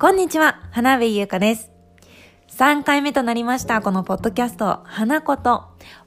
[0.00, 1.72] こんにちは、花部優香です。
[2.56, 5.64] 3回目となりました、このポッドキャスト、花子と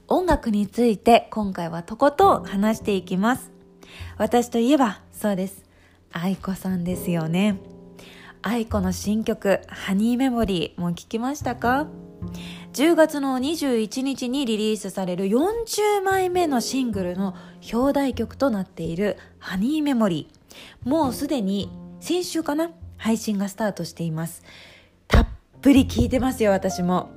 [0.08, 3.52] 音楽について今回はとことん話していきます。
[4.18, 5.66] 私といえば、そうです。
[6.14, 7.60] 愛子さんですよね。
[8.42, 11.88] 愛子の新曲、ハニーメモリー、もう聞きましたか
[12.72, 17.36] ？10月の21日にリリースされる40枚目のシングルの
[17.74, 20.90] 表題曲となっているハニーメモリー。
[20.90, 21.70] もうすでに
[22.00, 22.72] 先週かな？
[23.02, 24.44] 配信がスタートしています。
[25.08, 25.28] たっ
[25.62, 27.10] ぷり聞いてますよ、私も。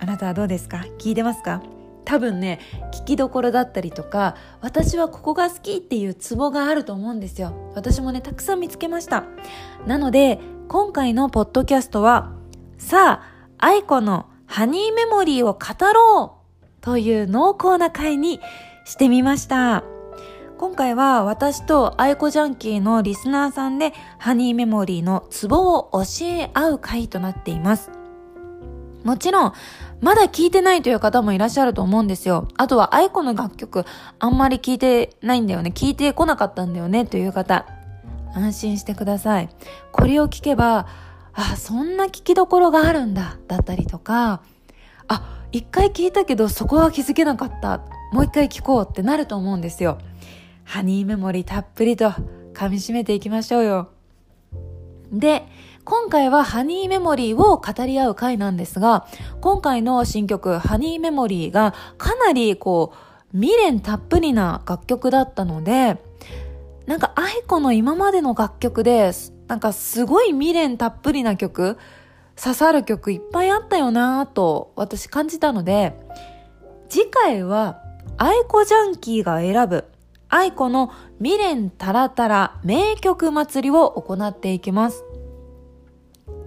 [0.00, 0.84] あなたはどうですか？
[0.98, 1.62] 聞いてますか？
[2.04, 2.58] 多分ね、
[2.92, 7.70] 聞きどころだったりとか、私はここが好きっていうツボがあると思うんですよ。
[7.76, 9.22] 私もね、たくさん見つけました。
[9.86, 12.32] なので、今回のポッドキャストは、
[12.76, 18.40] さあ、愛子のハニーメモリーを語ろうという濃厚な回に
[18.84, 19.84] してみました。
[20.60, 27.90] 今回は私とアイコジャンキーのリスナーさんでハニーメモリーのツボを教え合う回となっています。
[29.02, 29.52] もちろん、
[30.02, 32.46] まだ聞いてないという方もいらっしゃると思うんですよ。
[32.58, 33.86] あとは、アイコの楽曲、
[34.18, 35.72] あんまり聞いてないんだよね。
[35.74, 37.64] 聞いてこなかったんだよね、という方。
[38.34, 39.48] 安心してください。
[39.92, 40.86] これを聞けば、
[41.32, 44.42] あ、そんな聞きどころがあるんだ、だったりとか、
[45.08, 47.80] あ、一回聞いたけどそこは気づけなかった。
[48.12, 49.96] もう一回聞こうってなると思うんですよ。
[50.70, 52.10] ハニーメモリーたっぷりと
[52.54, 53.88] 噛み締めていきましょうよ。
[55.10, 55.48] で、
[55.84, 59.08] 今回はハニーメモリーを語り合う回なんですが、
[59.40, 66.00] 今回の新曲ハニーメモリーがかなりこう未練たっぷりな楽曲だったので、
[66.86, 69.10] なんか愛子の今までの楽曲で、
[69.48, 71.78] なんかすごい未練たっぷりな曲、
[72.40, 76.00] 刺さる曲いっぱいあったよなぁと私感じたので、
[76.88, 77.82] 次回は
[78.18, 79.89] 愛子ジャンキーが選ぶ
[80.30, 85.04] 愛子の未練たらたら名曲祭りを行っていきます。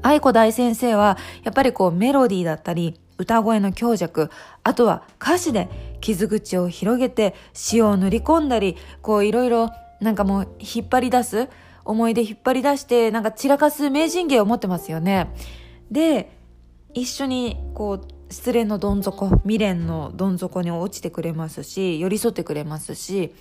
[0.01, 4.31] 愛子大先生は、やっぱりこうメロディーだったり、歌声の強弱、
[4.63, 5.69] あとは歌詞で
[6.01, 11.49] 傷口を広げて詩を塗り込んだり、こういろいろなんかもう引っ張り出す、
[11.85, 15.33] 思い出引っ張り出してなんか散らかす名人芸を持ってますよね。
[15.91, 16.37] で、
[16.93, 23.33] 一緒にこう失恋のどん底、未練のどん底に落ちてくれますし、寄り添ってくれますし、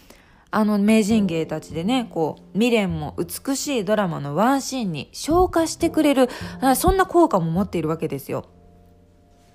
[0.53, 6.29] あの名人芸たちでね、こう、未練も美しいドラマのワンシーンに消化してくれる、
[6.77, 8.45] そんな効果も持っているわけですよ。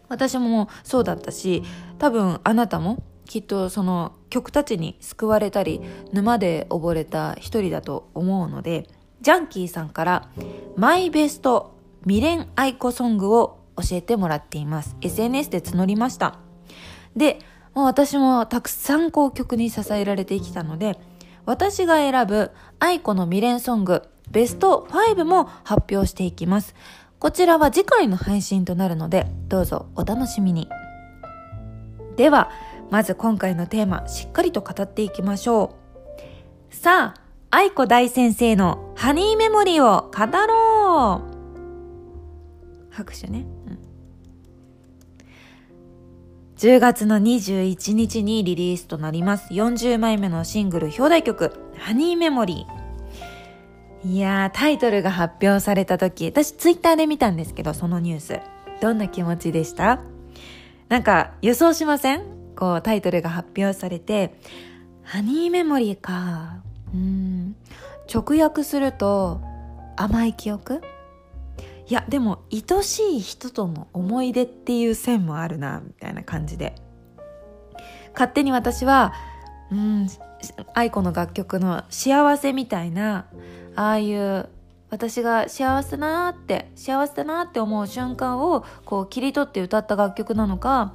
[0.10, 1.64] 私もそうだったし、
[2.00, 5.82] 多分あなたもきっとその曲たちに救われたり、
[6.14, 8.88] 沼で溺れた一人だと思うので、
[9.22, 10.30] ジャンキーさんから
[10.76, 14.96] マイベスト未練愛子ソングを教えてもらっています。
[15.02, 16.40] SNS で募りました。
[17.16, 17.40] で、
[17.78, 20.98] もう私もたくさんこう曲に支えられてきたので、
[21.46, 22.50] 私が選ぶ
[22.80, 24.02] 愛子の未練ソング
[24.32, 26.74] ベスト5も発表していきます。
[27.20, 30.68] こちらは次回の配信となるので、どうぞお楽しみに。
[32.16, 32.50] では、
[32.90, 35.76] まず今回のテーマ、しっかりと語っていきましょ
[36.72, 36.76] う。
[36.76, 37.22] さあ、
[37.52, 41.22] 愛子大先生のハニーメモリーを語ろ
[42.92, 43.46] う拍手ね。
[43.68, 43.87] うん
[46.58, 49.54] 10月の21日にリリースとなります。
[49.54, 58.40] 40枚目のシングル表題曲「ハニーメモリー」いやータイトルが発表された時私ツイッターで見たんですけどそのニュース。
[58.82, 60.00] どんな気持ちでした？
[60.90, 62.24] なんか予想しません？
[62.56, 64.34] こうタイトルが発表されて
[65.04, 66.64] ハニーメモリーか。
[66.92, 67.56] うん。
[68.12, 69.42] 直訳すると
[69.96, 70.82] 甘い記憶？
[71.90, 76.76] いやでも愛しい人との思い出っていう線もあるなみたいな感じで。
[78.18, 79.14] 勝手に私は
[79.72, 80.08] うん
[80.74, 83.28] 愛子の楽曲の幸せみたいな
[83.76, 84.50] ああいう
[84.90, 90.94] 私が幸せだなって幸せだなって思う瞬間をこう切り取って歌った楽曲なのか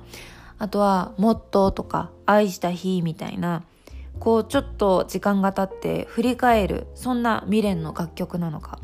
[0.58, 3.62] あとは「もっと」とか「愛した日」みたいな
[4.18, 8.78] こうちょっと時間が経って振り返るそんな未練の楽曲なのか。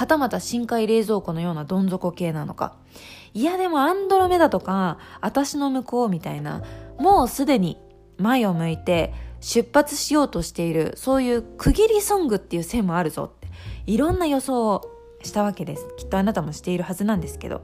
[0.00, 2.74] はたまた深海冷蔵庫のようなどん底系なのか。
[3.34, 6.62] いやでもアンドロメダとか、私の向こうみたいな、
[6.98, 7.76] もうすでに
[8.16, 13.48] 前を向いて出発しようとしている、そういう区切りソングっていう線もあるぞって、
[13.84, 14.90] いろんな予想を
[15.22, 15.86] したわけです。
[15.98, 17.60] きっとあなたもしているはずなんですけど。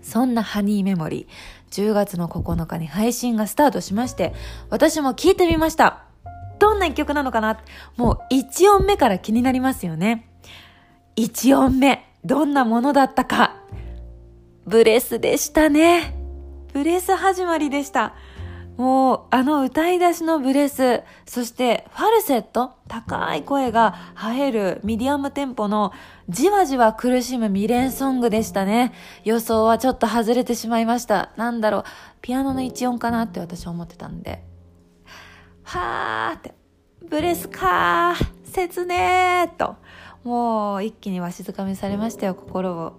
[0.00, 4.32] そんなハニーメモリー、10月の9日に配信がスタートしまして、
[4.70, 6.04] 私も聞いてみました。
[6.58, 7.60] どんな一曲なのかな
[7.98, 10.29] もう1音目から気になりますよね。
[11.16, 13.56] 1音目、どんなものだったか。
[14.66, 16.14] ブレスでしたね。
[16.72, 18.14] ブレス始まりでした。
[18.76, 23.94] もう、あの歌い出しのブレス、そしてファルセット、高い声が
[24.34, 25.92] 映えるミディアムテンポの
[26.30, 28.94] じわじわ苦しむ未練ソングでしたね。
[29.24, 31.30] 予想はちょっと外れてしまいました。
[31.36, 31.84] なんだろう、
[32.22, 34.42] ピアノの一音かなって私は思ってたんで。
[35.64, 36.54] はーって、
[37.06, 39.76] ブレスかー、切ねーと、
[40.24, 42.92] もう一気にわしづかみされましたよ、心を。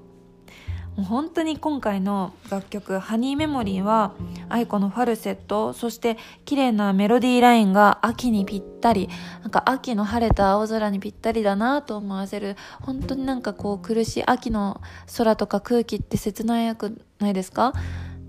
[0.98, 4.12] もう本当に今回の楽曲「ハニーメモリーは
[4.50, 9.08] 愛子のファルセットそして綺麗なメロディーラインが秋にぴったり
[9.42, 14.82] なんか秋の晴れた青空にぴったりだなと思わせる本当になんかこう苦しい秋の
[15.18, 17.72] 空とか空気って切ないくないですか？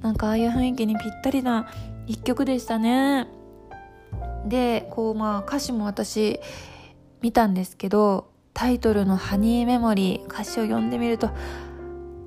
[0.00, 1.66] なんかああいう雰囲気にぴったりな
[2.06, 3.26] 一曲でしたね
[4.46, 6.38] でこうまあ歌詞も私
[7.22, 11.30] 見たんですけどタイトルの「ハニーメモリー」歌詞を読んでみると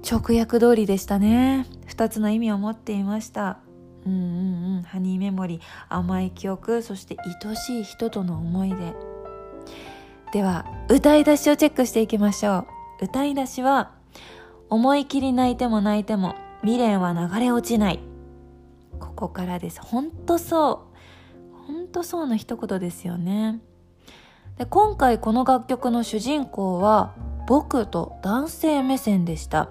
[0.09, 1.65] 直訳通りでしたね。
[1.87, 3.59] 2つの意味を持っていました。
[4.05, 4.83] うんうんうん。
[4.83, 8.93] ハニーメモリー甘い記憶そして愛しい人との思い出。
[10.31, 12.67] では歌い出しをチェックしていきましょ
[13.01, 13.05] う。
[13.05, 13.91] 歌い出しは
[14.69, 17.99] 思い切り泣いても泣いても未練は流れ落ちない。
[18.99, 19.81] ここからです。
[19.81, 21.65] ほんとそう。
[21.67, 23.59] ほんとそうの一言ですよね。
[24.57, 27.13] で今回この楽曲の主人公は
[27.47, 29.69] 僕と男性目線でした。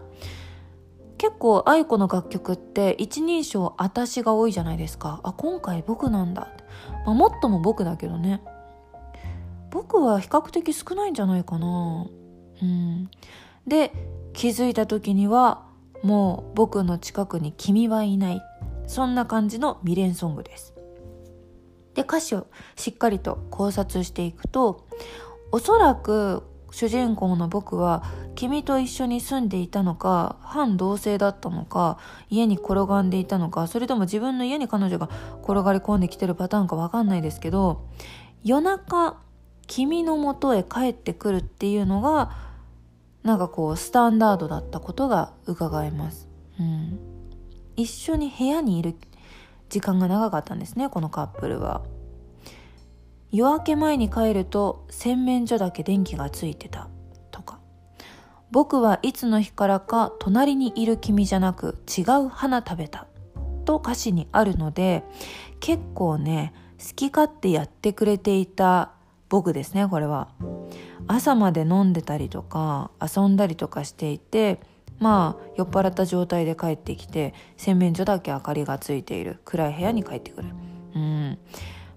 [1.16, 5.20] 結構愛子の楽曲って一人称私が多いじゃないですか。
[5.24, 6.48] あ今回僕なんだ、
[7.06, 8.42] まあ、もっとも僕だけどね。
[9.70, 12.06] 僕は比較的少ないんじゃないかな。
[12.62, 13.10] うん。
[13.66, 13.90] で
[14.34, 15.64] 気づいた時には
[16.02, 18.42] もう僕の近くに君はいない。
[18.86, 20.73] そんな感じの未練ソングです。
[21.94, 22.46] で歌詞を
[22.76, 24.86] しっかりと考察していくと
[25.52, 28.02] おそらく主人公の僕は
[28.34, 31.98] 君と一緒に住んでいたのか反同性だったのか
[32.28, 35.08] 家に転がんでいたのかそれとも自分の家に彼女が
[35.44, 37.86] 転がり込んできてるパターンかわかんないですけど
[38.42, 39.18] 夜中
[39.68, 42.32] 君の元へ帰ってくるっていうのが
[43.22, 46.98] なんかこうスタンダードだったことが伺えます、うん、
[47.76, 48.96] 一緒に部屋にいる
[49.68, 51.82] 時間が長かったんですねこのカップルは。
[53.30, 56.88] 夜明け前に帰ると洗面所だけ電気がついてた
[57.30, 57.58] とか。
[58.50, 63.08] 僕はいつの日からか隣にいる君じゃなく違う花食べた
[63.64, 65.02] と歌詞にあるので
[65.58, 68.92] 結構ね好き勝手やってくれていた
[69.28, 70.28] 僕ですねこれは。
[71.06, 74.60] 朝まで飲んでたりとか遊んだりとかしていて
[75.04, 79.38] まあ酔っ払った状態で帰ってきて洗面所だけ明かりがついている。
[79.44, 80.48] 暗い部屋に帰ってくる。
[80.94, 81.38] うん。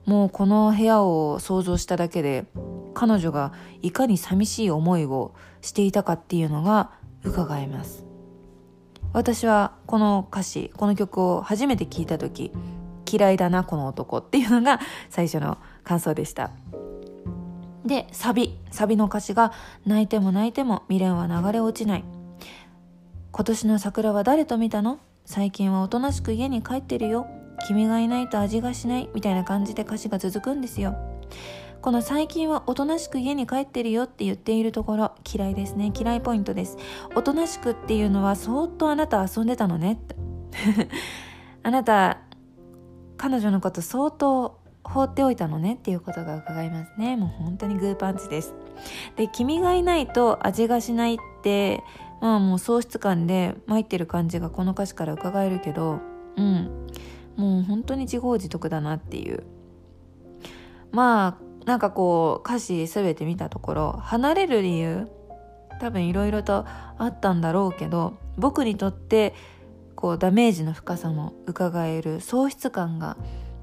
[0.06, 2.48] もうこの部屋を想像しただけで
[2.94, 6.92] 彼女がいかに寂しい思いをしていたかっていうのが
[7.24, 8.06] 伺えます。
[9.14, 12.52] 私はこの歌詞この曲を初めて聴いた時
[13.10, 16.52] 嫌いだなこの男っていうのが最初の感想でした。
[17.86, 18.60] でサビ。
[18.70, 19.54] サビの歌詞が
[19.86, 22.17] 泣いても泣いても未練は流れ落ちない。
[23.38, 25.00] 今年の桜は誰と見たの？
[25.24, 27.28] 最近はおとなしく家に帰ってるよ。
[27.68, 29.12] 君がいないと味がしない。
[29.14, 30.96] みたいな感じで歌詞が続くんですよ。
[31.84, 34.06] この最近はおとなしく家に帰ってるよ。
[34.06, 35.94] って言っているところ嫌いですね。
[35.96, 36.78] 嫌いポイントです。
[37.14, 40.00] おとなしくっていうのは相当あなた遊んでたのね。
[41.62, 42.22] あなた
[43.18, 45.76] 彼女のこと相当放っておいたのね。
[45.76, 47.16] っていうことが伺いますね。
[47.18, 48.56] もう本当にグーパンチです。
[49.16, 51.84] で君がいないと味がしないって
[52.22, 56.00] まあもう喪失感で参ってる感じがこの歌詞から伺えるけど
[56.36, 56.88] うん。
[57.38, 59.44] もう本当に自業自得だなっていう。
[60.92, 65.08] まあなんかこう歌詞全て見たところ離れる理由
[65.80, 69.34] 多分いろいろとあったんだろうけど僕にとって
[69.96, 73.18] こうダメージの深さも伺える喪失感が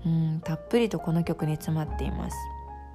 [0.04, 2.37] うんたっぷりとこの曲に詰まっています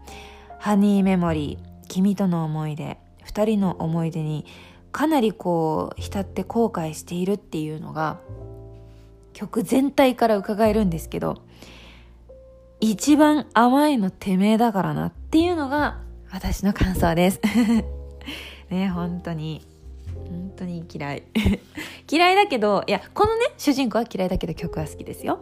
[0.60, 4.46] 「ハニーメモリー君との思い出」2人の思い出に
[4.91, 8.19] かなりこう浸って後悔しているっていうのが
[9.34, 11.41] 曲全体から伺えるんですけど、
[12.81, 17.41] 一番甘いのてめえだからなっていうのが私の感想です。
[18.69, 19.65] ね、本当に。
[20.29, 21.24] 本当に嫌い。
[22.10, 25.39] 嫌いだけど、いや、このね、主人公は嫌いだけど曲は好きですよ。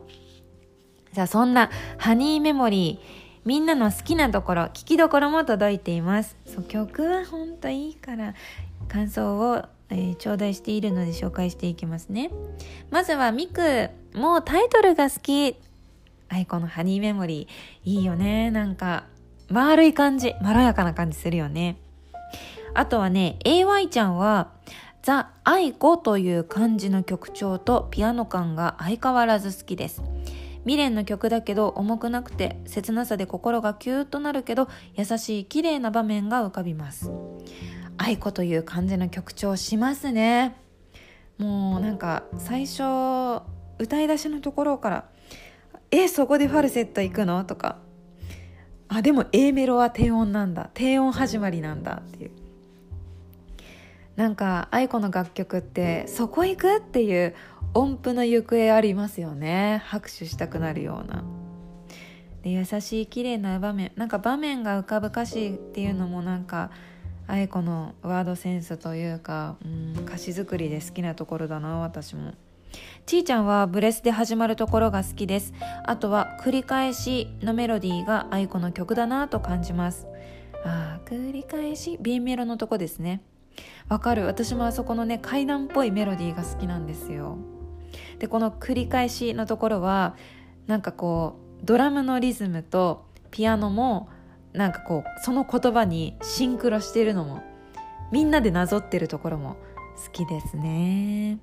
[1.13, 6.37] じゃあそんなハニーメモリー、みんなの好きなところ、聞きどころも届いています。
[6.45, 8.33] そう曲はほんといいから、
[8.87, 12.31] 感想をえー、頂戴しているので紹介していきますね。
[12.91, 15.55] まずはミク、もうタイトルが好き。
[16.29, 17.89] アイコのハニーメモリー。
[17.89, 18.51] いいよね。
[18.51, 19.05] なんか、
[19.49, 20.35] 丸い感じ。
[20.41, 21.77] まろやかな感じするよね。
[22.73, 24.51] あとはね、AY ちゃんは、
[25.03, 30.03] ザ・アイコという感じの曲調とピアノ感が相変わらず好きです。
[30.67, 37.09] 未練の曲だけど重くなくて切なさで心がキューッとなるけど優しい綺麗な場面が浮かびます
[37.97, 40.55] 愛子という感じの曲調しますね。
[41.37, 42.83] もうなんか最初
[43.79, 45.09] 歌い出しのところから
[45.91, 47.77] 「えそこでファルセット行くの?」とか
[48.89, 50.69] 「あでも A メロは低音なんだ。
[50.73, 52.31] 低音始まりなんだ」っていう。
[54.15, 57.35] なんか愛子の楽曲って「そこ行く?」っていう
[57.75, 59.83] 音符の行方ありますよね。
[59.85, 61.23] 拍手したくなるような。
[62.41, 63.91] で優しい綺麗な場面。
[63.95, 66.71] なんか場面が浮かぶ歌詞っていうのもなんか
[67.27, 72.33] 愛子のワードセンスというか、うん、歌詞作りで好きなところだな私も。
[73.05, 75.53] ちーちゃんはブレスで始まるところが好きです。
[75.85, 80.07] あとは繰り返しのメロディーが愛子の曲だなと感じます。
[80.63, 83.21] ああ繰り返し B メロのとこですね。
[83.89, 84.25] わかる。
[84.25, 87.37] 私もあそこのね階段っぽいメロディーが好きなんですよ。
[88.19, 90.15] でこの繰り返しのところは
[90.67, 94.09] なんかこうドラムのリズムとピアノも
[94.53, 97.43] なんかこうその言葉にシンクロしてるのも
[98.11, 99.57] みんなでなぞってるところも
[100.05, 101.39] 好きですね。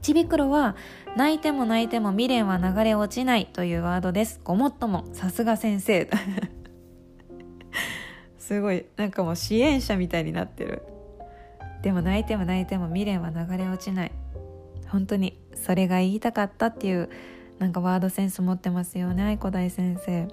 [0.00, 0.76] ちびくろは
[1.16, 4.40] 泣いても泣いても未練は流れ落ちないというワードです。
[4.44, 6.08] ごもっともさすが先生。
[8.38, 10.82] すごいなんかもう支援者みたいになってる。
[11.82, 14.12] でも泣いても泣いても未練は流れ落ちない。
[14.88, 17.10] 本当にそれが言いたかったっていう
[17.58, 20.28] なんかワードセンス持ってますよね愛子大先生。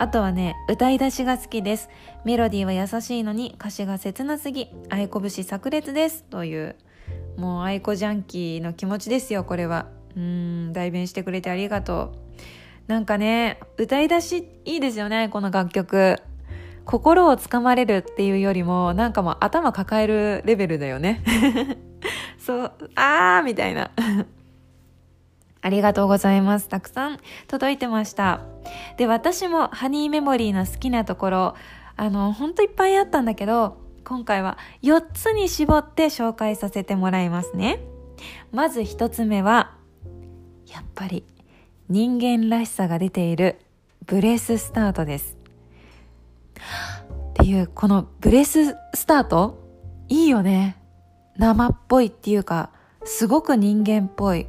[0.00, 1.90] あとはね歌い出しが好きです。
[2.24, 6.76] メロディーは優しいのに歌詞が切なすぎ愛子節炸裂ですという
[7.36, 9.88] もう愛子ジャンキーの気持ちですよこれは。
[10.16, 12.14] うん代弁してくれてありがと
[12.88, 12.90] う。
[12.90, 16.16] なんかね歌い出しいいですよねこの楽曲。
[16.86, 21.22] 心をつかまれるっていうよりもなんかもう頭抱えるレベルだよね。
[22.40, 23.90] そう、あーみたいな。
[25.62, 26.68] ありがとうございます。
[26.68, 28.40] たくさん届いてました。
[28.96, 31.54] で、私もハニーメモリーの好きなところ、
[31.96, 37.80] あの、ほんといっぱいあったんだけど、今回は4つに絞って紹介させてもらいますね。
[38.52, 39.74] まず1つ目は、
[40.66, 41.24] やっぱり
[41.88, 43.60] 人間らしさが出ている
[44.06, 45.36] ブレススタートです。
[47.30, 49.58] っていう、このブレススタート？
[50.08, 50.76] いいよね。
[51.36, 52.70] 生っぽいっていうか、
[53.04, 54.46] すごく人間っぽい。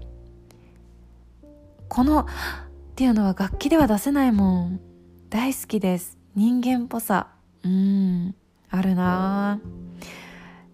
[1.92, 2.26] この、っ
[2.96, 4.80] ていうのは楽器では出せないもん。
[5.30, 6.18] 大好きです。
[6.36, 7.28] 人間っぽさ。
[7.66, 8.34] うん、
[8.70, 9.60] あるなあ。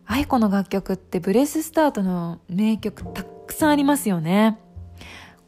[0.06, 4.60] 愛子の楽曲ってブレススタートの名曲たくさんありますよね。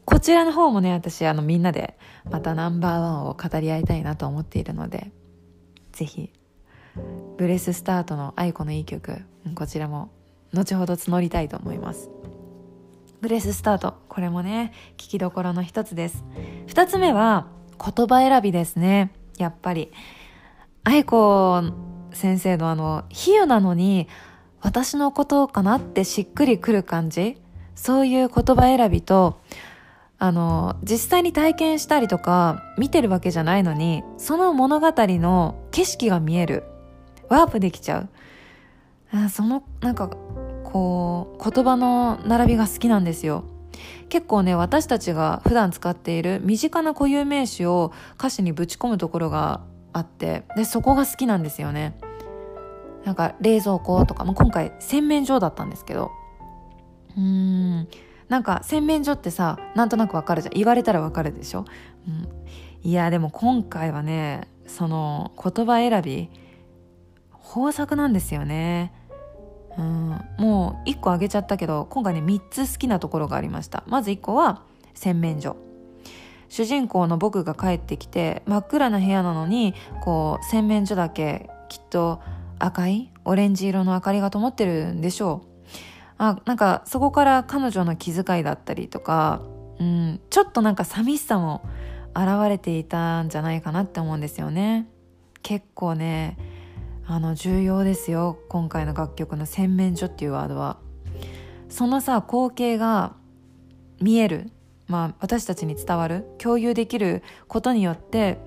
[0.04, 1.96] こちらの方もね、私、あの、みんなで
[2.28, 5.12] またナンバーワンを語り合いたいなと思っているので、
[5.92, 6.32] ぜひ、
[7.38, 9.22] ブレススタートの愛子のいい曲、
[9.54, 10.10] こちらも
[10.52, 12.10] 後ほど募りたいと思います
[13.20, 13.94] ブレススタート。
[14.08, 16.24] これもね聞きどころの一つです。
[16.66, 17.46] 二つ目は
[17.78, 19.12] 言葉選びですね。
[19.38, 19.92] やっぱり。
[20.82, 21.62] 愛子
[22.12, 24.08] 先生のあの比喩なのに
[24.62, 27.36] 私のことかなってしっくりくる感じ？
[27.74, 29.40] そういう言葉選びと
[30.18, 36.64] あの実際に体験したりとか見てるわけじゃないのにその物語の景色が見える。
[37.28, 38.08] ワープできちゃう。
[39.12, 40.10] あそのなんか
[40.72, 43.44] こう言葉の並びが好きなんですよ。
[44.08, 49.62] 結構ね私たちが普段使っている身近な固有名詞を歌詞にぶち込むところが
[49.92, 51.96] あってでそこが好きなんですよね。
[53.04, 56.10] なんか冷蔵庫とか、まあ、今回洗面所だったんですけど。
[57.16, 57.22] うー
[57.82, 57.88] ん。
[58.28, 60.54] なんか洗面所ってさなんとなくわかるじゃん。
[60.54, 61.64] 言われたらわかるでしょ、
[62.06, 62.28] うん、
[62.88, 66.30] いやでも今回はねその言葉選び
[67.56, 68.94] 豊作なんですよね。
[69.80, 70.20] うん。
[70.38, 73.82] もう1個あげちゃったけど今回ね3つ好きなところがありました。
[73.86, 74.62] まず1個は
[74.94, 75.56] 洗面所。
[76.48, 82.20] 主人公の僕が帰ってきて真っ暗な部屋なのにこう洗面所だけきっと
[82.58, 85.50] 赤いオレンジ色の明かりが灯ってるんでしょう。
[86.18, 89.40] あなんかそこから彼女の気遣いだったりとか、
[89.78, 91.62] うん、ちょっとなんか寂しさも
[92.14, 94.86] 現れていたんじゃないかなって思うんですよね。
[95.42, 96.36] 結構ね
[97.12, 98.38] あの重要ですよ。
[98.48, 100.76] 今回の楽曲の「洗面所」っていうワードは。
[101.68, 103.16] そのさ光景が
[104.00, 104.52] 見える。
[104.86, 106.24] まあ私たちに伝わる。
[106.38, 108.38] 共有できることによって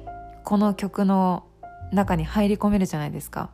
[0.46, 1.44] この曲の
[1.92, 3.50] 中に入り込めるじゃないですか。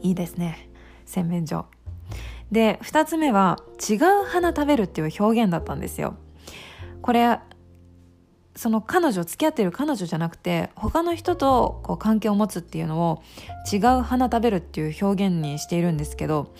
[0.00, 0.70] いいですね。
[1.04, 1.66] 洗面所。
[2.52, 3.58] で2つ目は
[3.90, 6.14] 「違う花食べる」っていう表現だったんですよ。
[7.02, 7.40] これ
[8.58, 13.22] その彼女付き合ってる彼女じゃなくて他の人とこう関係を持つっていうのを
[13.72, 16.52] 違う花食べるっていう表現にしているんですけど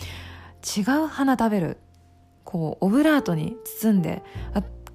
[0.76, 1.78] 違う花食べる
[2.44, 4.22] こうオブラートに包んで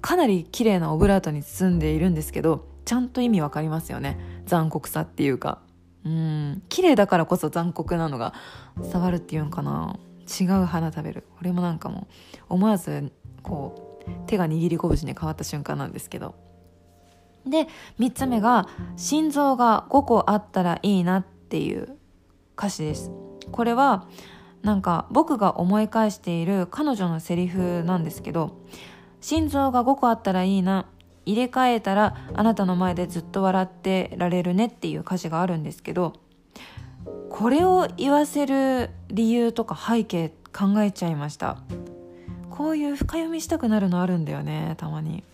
[0.00, 4.18] かなり綺麗なオブラートに包んでいるんですけどちゃんと意味わかりますよね。
[4.46, 5.60] 残酷さっていうか。
[6.04, 6.62] うん。
[6.68, 8.34] 綺麗だからこそ残酷なのが
[8.78, 9.98] 伝わるっていうんかな。
[10.40, 11.24] 違う花食べる。
[11.36, 12.06] これもなんかも
[12.50, 13.10] う思わず
[13.42, 16.43] こう手が握り拳に変わった瞬間なんですけど。
[17.46, 21.96] で3つ目が「心臓が5個あったらいいな」っていう
[22.56, 23.10] 歌詞です。
[23.50, 24.06] これは
[24.62, 28.56] なんか僕が思い返している彼女のセリフなんですけど
[29.20, 30.86] 「心臓が5個あったらいいな」
[31.26, 36.12] 入れ替えたらあなたの前でずっと笑ってられるねっていう歌詞があるんですけど
[37.30, 41.58] これを言わせる理由とか背景考えちゃいました。
[42.50, 45.24] こういう深読みしたくなるのあるんだよねたまに。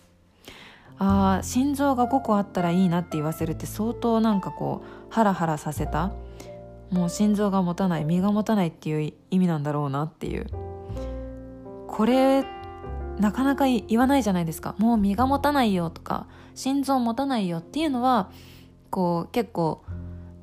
[1.03, 6.11] あ心臓が5個あったらいいなって言わせるって相当なんかこうハラハラさせた。
[6.91, 10.45] もう心臓が持たない身が持たないっていう意味なんだろうなっていう。
[11.87, 12.43] これ
[13.17, 14.75] なかなか言わないじゃないですか。
[14.77, 18.29] もう身が持たないよとか心臓持たないよっていうのは
[18.91, 19.83] こう結構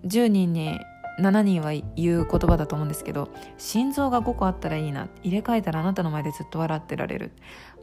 [0.07, 0.81] 10人に
[1.19, 5.09] 7人は言う言葉だと思うんですけど心臓が5個あったらいいな。
[5.23, 7.33] 入れ替えたらあなたの前でずっと笑ってられる。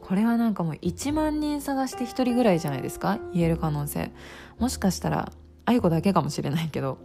[0.00, 3.18] これはなんかもう1万人探して1人ぐらいじゃないですか？
[3.32, 4.12] 言える可能性。
[4.58, 5.30] もしかしたら
[5.64, 6.98] 愛子だけかもしれないけど。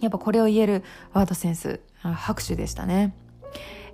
[0.00, 3.14] やっぱこれを言えるワードセンス拍手でしたね。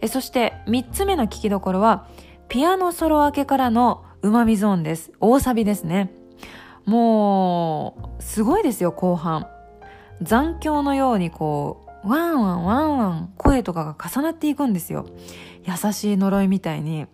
[0.00, 2.06] えそして3つ目の聞きどころは
[2.48, 5.12] ピアノソロ明けからのうまみゾーンです。
[5.20, 6.10] 大サビですね。
[6.86, 9.46] もうすごいですよ後半。
[10.22, 15.06] 残響のようにこうワンワンワンワン声とかが重なっていくんですよ。
[15.64, 17.06] 優しい呪いみたいに。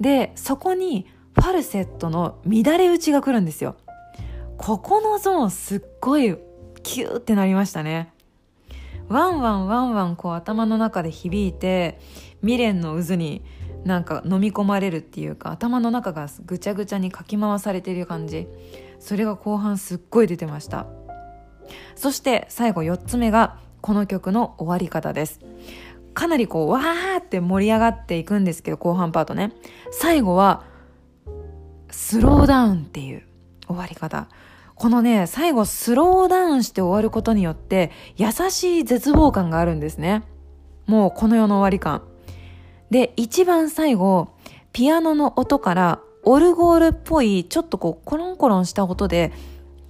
[0.00, 3.76] でそこにファルセットの乱れ打ちが来るんですよ。
[4.58, 6.36] ここのゾーンすっごい
[6.82, 8.12] キューってなりましたね。
[9.08, 12.00] ワンワンワンワンこう頭の中で響いて
[12.40, 13.42] 未練の渦に
[13.84, 18.48] なんか飲み込まれるっていうか頭の中がぐちゃぐちゃにかき回されてる感じ。
[18.98, 20.86] それが後半すっごい出てました。
[21.94, 25.40] そして最後4つ目がこの曲の終わり方です。
[26.14, 29.52] かなりこうわーって盛り上がっていくんですけど後半パートね。
[29.90, 30.64] 最後は
[31.90, 33.22] スローダウンっていう
[33.66, 34.28] 終わり方。
[34.74, 40.24] このね最後スローダウンして終わることによって優しい絶望感があるんですね。
[40.86, 42.02] もうこの世の終わり感。
[42.90, 44.28] で一番最後
[44.72, 49.32] ピアノの音からオルゴールっぽいちょっとこうコロンコロンした音で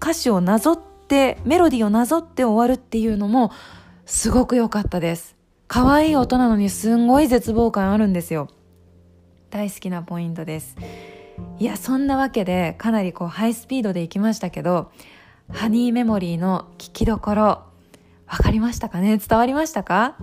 [0.00, 3.52] 歌詞をなぞってメロディーをなぞって終わるっていうのも
[4.04, 5.36] すごく良かったです。
[5.68, 8.48] 可愛い音なのにすんごい絶望感あるんですよ。
[9.50, 10.76] 大好きなポイントです。
[11.58, 14.90] いやそんなわけでかなりこうハイスピードで行きましたけど
[15.50, 17.62] ハニーメモリーの聞きどころ
[18.26, 19.18] 分かりましたかね？
[19.18, 20.16] 伝わりましたか？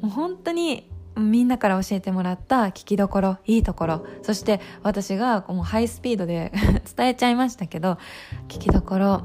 [0.00, 6.52] もう本当にみんなから教えてもらった聞きどころいいところそして私がもうハイスピードで
[6.96, 7.98] 伝えちゃいましたけど
[8.48, 9.22] 聞きどころ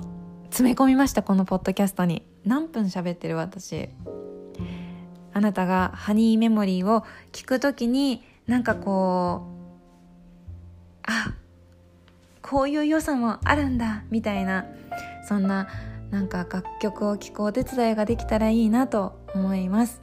[0.49, 2.23] 詰め込みましたこのポッドキャストに。
[2.45, 3.89] 何分喋ってる私。
[5.33, 7.03] あなたがハニーメモリーを
[7.33, 11.33] 聞くときになんかこうあ
[12.41, 14.65] こういう良さもあるんだみたいな
[15.27, 15.67] そんな
[16.09, 20.01] なんか楽曲を聴くお手伝いができたらいいなと思います。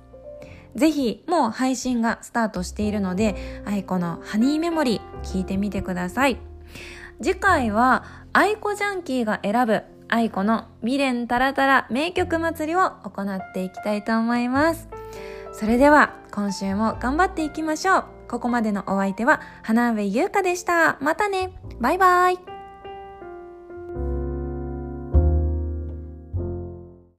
[0.74, 6.38] ぜひもう配信がスタートしているので愛子のハニーメモリー聞いてみてください。
[7.22, 14.88] 次回は愛子ジャンキーが選ぶ愛子の未練たらたら名曲祭りを行っていきたいと思います
[15.52, 18.04] それでは今週も頑張っていきましょう。
[18.28, 20.96] ここまでのお相手は花上優香でした。
[21.00, 21.52] またね。
[21.78, 22.51] バイバイ。